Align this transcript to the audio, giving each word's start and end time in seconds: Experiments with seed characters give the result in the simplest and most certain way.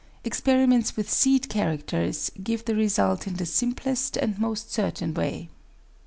Experiments 0.23 0.97
with 0.97 1.11
seed 1.11 1.47
characters 1.47 2.31
give 2.41 2.65
the 2.65 2.73
result 2.73 3.27
in 3.27 3.35
the 3.35 3.45
simplest 3.45 4.17
and 4.17 4.39
most 4.39 4.71
certain 4.73 5.13
way. 5.13 5.47